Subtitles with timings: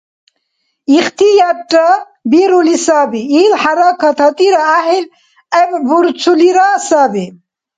[0.97, 1.89] Ихтиярра
[2.31, 5.05] бирули саби, ил хӀяракат гьатӀира гӀяхӀил
[5.51, 7.25] гӀеббурцулира саби.